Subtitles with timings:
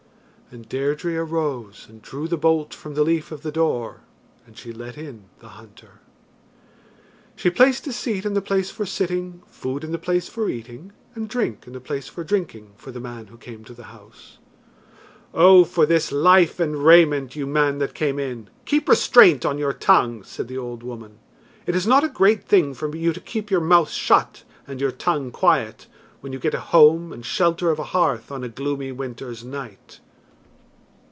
[0.53, 4.01] And Deirdre arose and drew the bolt from the leaf of the door,
[4.45, 6.01] and she let in the hunter.
[7.37, 10.91] She placed a seat in the place for sitting, food in the place for eating,
[11.15, 14.39] and drink in the place for drinking for the man who came to the house.
[15.33, 19.71] "Oh, for this life and raiment, you man that came in, keep restraint on your
[19.71, 21.17] tongue!" said the old woman.
[21.65, 24.91] "It is not a great thing for you to keep your mouth shut and your
[24.91, 25.87] tongue quiet
[26.19, 30.01] when you get a home and shelter of a hearth on a gloomy winter's night."